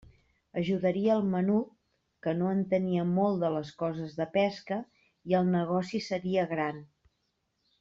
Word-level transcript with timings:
Ajudaria 0.59 1.09
el 1.17 1.27
menut, 1.33 1.67
que 2.27 2.33
no 2.39 2.47
entenia 2.53 3.03
molt 3.11 3.45
de 3.45 3.53
les 3.57 3.75
coses 3.83 4.17
de 4.23 4.27
pesca, 4.39 4.81
i 5.35 5.39
el 5.43 5.53
negoci 5.59 6.03
seria 6.09 6.49
gran. 6.57 6.83